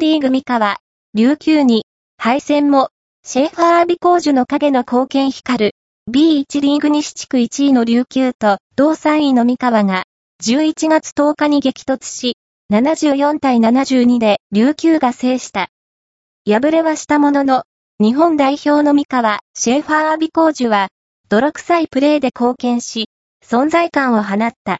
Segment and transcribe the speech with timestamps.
[0.00, 0.78] リーグ三河、
[1.12, 1.84] 琉球に、
[2.16, 2.88] 敗戦も、
[3.22, 5.72] シェーファー・アビコージュの影の貢献光る、
[6.10, 10.04] B1 リーグ西地区1位の琉球と、同3位の三河が、
[10.42, 12.38] 11月10日に激突し、
[12.72, 15.68] 74対72で琉球が制した。
[16.46, 17.64] 敗れはしたものの、
[18.00, 20.88] 日本代表の三河、シェーファー・アビコージュは、
[21.28, 23.10] 泥臭いプレーで貢献し、
[23.44, 24.78] 存在感を放った。